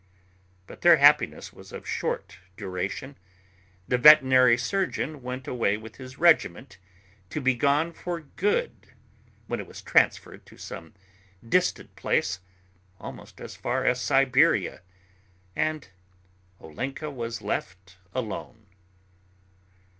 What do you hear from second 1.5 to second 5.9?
was of short duration. The veterinary surgeon went away